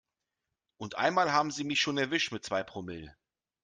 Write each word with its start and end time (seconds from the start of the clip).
Und 0.77 0.95
einmal 0.97 1.31
haben 1.31 1.51
sie 1.51 1.63
mich 1.63 1.79
schon 1.79 1.99
erwischt 1.99 2.31
mit 2.31 2.43
zwei 2.43 2.63
Promille. 2.63 3.15